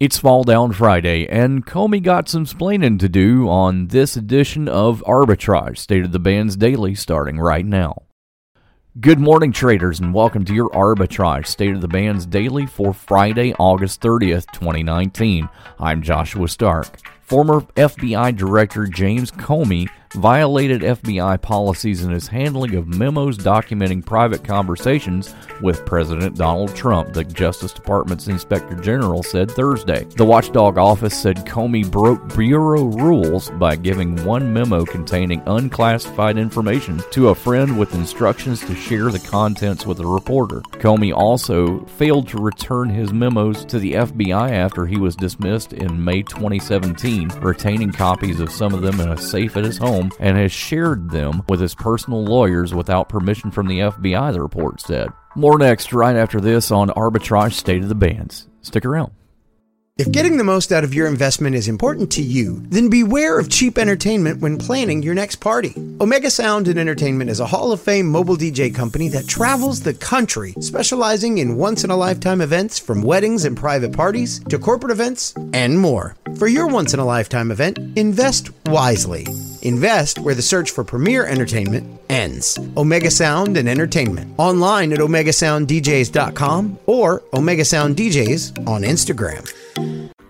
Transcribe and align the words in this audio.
It's 0.00 0.16
Fall 0.16 0.44
Down 0.44 0.70
Friday, 0.70 1.26
and 1.26 1.66
Comey 1.66 2.00
got 2.00 2.28
some 2.28 2.46
splaining 2.46 3.00
to 3.00 3.08
do 3.08 3.48
on 3.48 3.88
this 3.88 4.16
edition 4.16 4.68
of 4.68 5.02
Arbitrage, 5.08 5.76
State 5.76 6.04
of 6.04 6.12
the 6.12 6.20
Bands 6.20 6.54
Daily, 6.54 6.94
starting 6.94 7.40
right 7.40 7.66
now. 7.66 8.02
Good 9.00 9.18
morning, 9.18 9.50
traders, 9.50 9.98
and 9.98 10.14
welcome 10.14 10.44
to 10.44 10.54
your 10.54 10.70
Arbitrage 10.70 11.48
State 11.48 11.74
of 11.74 11.80
the 11.80 11.88
Bands 11.88 12.26
Daily 12.26 12.64
for 12.64 12.94
Friday, 12.94 13.54
August 13.58 14.00
30th, 14.00 14.46
2019. 14.52 15.48
I'm 15.80 16.00
Joshua 16.00 16.46
Stark. 16.46 17.00
Former 17.20 17.62
FBI 17.62 18.36
Director 18.36 18.86
James 18.86 19.32
Comey 19.32 19.88
violated 20.14 20.82
FBI 20.82 21.40
policies 21.42 22.02
in 22.02 22.10
his 22.10 22.26
handling 22.26 22.74
of 22.74 22.88
memos 22.88 23.38
documenting 23.38 24.04
private 24.04 24.42
conversations 24.44 25.34
with 25.60 25.84
President 25.84 26.36
Donald 26.36 26.74
Trump, 26.74 27.12
the 27.12 27.24
Justice 27.24 27.72
Department's 27.72 28.28
Inspector 28.28 28.74
General 28.76 29.22
said 29.22 29.50
Thursday. 29.50 30.04
The 30.16 30.24
watchdog 30.24 30.78
office 30.78 31.20
said 31.20 31.44
Comey 31.46 31.88
broke 31.88 32.36
Bureau 32.36 32.84
rules 32.84 33.50
by 33.50 33.76
giving 33.76 34.24
one 34.24 34.52
memo 34.52 34.84
containing 34.84 35.42
unclassified 35.46 36.38
information 36.38 37.02
to 37.10 37.28
a 37.28 37.34
friend 37.34 37.78
with 37.78 37.94
instructions 37.94 38.60
to 38.60 38.74
share 38.74 39.10
the 39.10 39.18
contents 39.18 39.86
with 39.86 40.00
a 40.00 40.06
reporter. 40.06 40.60
Comey 40.78 41.14
also 41.14 41.80
failed 41.84 42.28
to 42.28 42.38
return 42.38 42.88
his 42.88 43.12
memos 43.12 43.64
to 43.66 43.78
the 43.78 43.94
FBI 43.94 44.50
after 44.50 44.86
he 44.86 44.96
was 44.96 45.16
dismissed 45.16 45.72
in 45.72 46.02
May 46.02 46.22
2017, 46.22 47.28
retaining 47.40 47.92
copies 47.92 48.40
of 48.40 48.50
some 48.50 48.72
of 48.74 48.82
them 48.82 49.00
in 49.00 49.10
a 49.10 49.16
safe 49.18 49.56
at 49.56 49.64
his 49.64 49.76
home 49.76 49.97
home 49.98 50.12
and 50.18 50.36
has 50.36 50.52
shared 50.52 51.10
them 51.10 51.42
with 51.48 51.60
his 51.60 51.74
personal 51.74 52.24
lawyers 52.24 52.74
without 52.74 53.08
permission 53.08 53.50
from 53.50 53.66
the 53.66 53.80
FBI, 53.80 54.32
the 54.32 54.40
report 54.40 54.80
said. 54.80 55.08
More 55.34 55.58
next, 55.58 55.92
right 55.92 56.16
after 56.16 56.40
this 56.40 56.70
on 56.70 56.88
Arbitrage 56.90 57.52
State 57.52 57.82
of 57.82 57.88
the 57.88 57.94
Bands. 57.94 58.48
Stick 58.62 58.84
around. 58.84 59.12
If 59.98 60.12
getting 60.12 60.36
the 60.36 60.44
most 60.44 60.70
out 60.70 60.84
of 60.84 60.94
your 60.94 61.08
investment 61.08 61.56
is 61.56 61.66
important 61.66 62.12
to 62.12 62.22
you, 62.22 62.62
then 62.68 62.88
beware 62.88 63.36
of 63.36 63.50
cheap 63.50 63.76
entertainment 63.78 64.40
when 64.40 64.56
planning 64.56 65.02
your 65.02 65.14
next 65.14 65.36
party. 65.36 65.74
Omega 66.00 66.30
Sound 66.30 66.68
and 66.68 66.78
Entertainment 66.78 67.28
is 67.30 67.40
a 67.40 67.46
Hall 67.46 67.72
of 67.72 67.80
Fame 67.80 68.06
mobile 68.06 68.36
DJ 68.36 68.72
company 68.72 69.08
that 69.08 69.26
travels 69.26 69.80
the 69.80 69.94
country, 69.94 70.54
specializing 70.60 71.38
in 71.38 71.56
once 71.56 71.82
in 71.82 71.90
a 71.90 71.96
lifetime 71.96 72.40
events 72.40 72.78
from 72.78 73.02
weddings 73.02 73.44
and 73.44 73.56
private 73.56 73.92
parties 73.92 74.38
to 74.44 74.56
corporate 74.60 74.92
events 74.92 75.34
and 75.52 75.76
more. 75.76 76.14
For 76.36 76.46
your 76.46 76.68
once 76.68 76.94
in 76.94 77.00
a 77.00 77.04
lifetime 77.04 77.50
event, 77.50 77.80
invest 77.98 78.50
wisely. 78.66 79.26
Invest 79.68 80.18
where 80.18 80.34
the 80.34 80.42
search 80.42 80.70
for 80.70 80.82
premier 80.82 81.26
entertainment 81.26 82.00
ends. 82.08 82.58
Omega 82.76 83.10
Sound 83.10 83.56
and 83.56 83.68
Entertainment. 83.68 84.34
Online 84.38 84.92
at 84.94 84.98
OmegaSoundDJs.com 84.98 86.78
or 86.86 87.22
Omega 87.34 87.64
Sound 87.64 87.96
DJs 87.96 88.66
on 88.66 88.82
Instagram. 88.82 89.44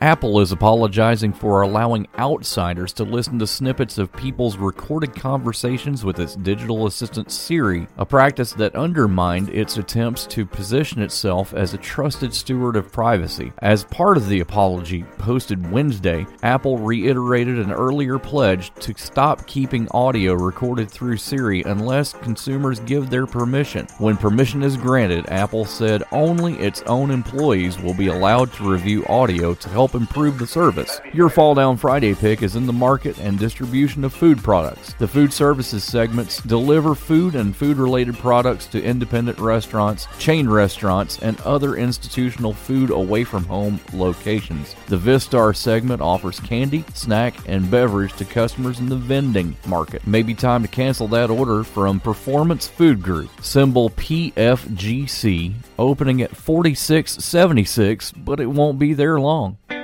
Apple 0.01 0.39
is 0.39 0.53
apologizing 0.53 1.33
for 1.33 1.63
allowing 1.63 2.07
outsiders 2.17 2.93
to 2.93 3.03
listen 3.03 3.37
to 3.41 3.47
snippets 3.49 3.99
of 3.99 4.13
people's 4.13 4.57
recorded 4.57 5.13
conversations 5.13 6.05
with 6.05 6.21
its 6.21 6.37
digital 6.37 6.87
assistant 6.87 7.33
Siri, 7.33 7.89
a 7.97 8.07
practice 8.07 8.53
that 8.53 8.77
undermined 8.77 9.49
its 9.49 9.77
attempts 9.77 10.25
to 10.27 10.47
position 10.47 11.03
itself 11.03 11.53
as 11.53 11.75
a 11.75 11.79
trusted 11.79 12.33
steward 12.33 12.77
of 12.77 12.93
privacy. 12.93 13.53
As 13.59 13.83
part 13.83 14.17
of 14.17 14.29
the 14.29 14.39
apology 14.39 15.03
posted 15.19 15.69
Wednesday, 15.69 16.25
Apple 16.45 16.79
reiterated 16.79 17.59
an 17.59 17.73
earlier 17.73 18.21
pledge 18.21 18.73
to 18.75 18.95
stop 18.97 19.49
keeping 19.49 19.89
audio 19.91 20.35
recorded 20.35 20.89
through 20.89 21.17
Siri 21.17 21.63
unless 21.65 22.13
consumers 22.13 22.79
give 22.81 23.11
their 23.11 23.27
permission. 23.27 23.89
When 23.99 24.17
permission 24.17 24.63
is 24.63 24.77
granted, 24.77 25.29
Apple 25.29 25.65
said 25.65 26.05
only 26.13 26.55
its 26.55 26.83
own 26.83 27.11
employees 27.11 27.81
will 27.81 27.95
be 27.95 28.07
allowed 28.07 28.53
to 28.53 28.71
review 28.71 29.05
audio 29.07 29.55
to 29.55 29.69
help 29.69 29.88
help 29.89 30.01
improve 30.01 30.39
the 30.39 30.47
service. 30.47 31.01
Your 31.15 31.31
Fall 31.31 31.55
Down 31.55 31.77
Friday 31.79 32.15
pick 32.15 32.43
is 32.43 32.57
in 32.57 32.67
the 32.67 32.73
market 32.73 33.19
and 33.19 33.39
distribution 33.39 34.05
of 34.05 34.13
food 34.13 34.39
products. 34.39 34.93
The 34.99 35.09
food 35.09 35.33
services 35.33 35.83
segments 35.83 36.43
deliver 36.43 36.95
food 36.95 37.35
and 37.35 37.57
food 37.57 37.79
related 37.79 38.19
products 38.19 38.67
to 38.69 38.83
independent 38.83 39.39
restaurants, 39.39 40.07
chain 40.19 40.49
restaurants, 40.49 41.19
and 41.21 41.41
other 41.41 41.77
institutional 41.77 42.53
food 42.53 42.91
away 42.91 43.25
from 43.25 43.45
home 43.45 43.81
locations. 43.95 44.75
The 44.89 44.99
Vistar 44.99 45.57
segment 45.57 46.03
offers 46.03 46.41
candy, 46.41 46.85
snack, 46.93 47.35
and 47.47 47.71
beverage 47.71 48.13
to 48.15 48.25
customers 48.27 48.81
in 48.81 48.91
the 48.91 48.97
vending 48.97 49.57
market. 49.67 50.07
Maybe 50.07 50.35
time 50.35 50.63
to 50.63 50.69
cancel 50.69 51.09
that 51.09 51.31
order 51.31 51.65
from 51.65 52.01
Performance 52.01 52.69
Food 52.69 53.03
Group, 53.03 53.31
symbol 53.41 53.89
PFGC, 53.91 55.55
opening 55.79 56.21
at 56.21 56.37
4676, 56.37 58.13
but 58.13 58.41
it 58.41 58.47
won't 58.47 58.79
be 58.79 58.93
there 58.93 59.19
long. 59.19 59.57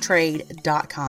trade.com. 0.00 1.09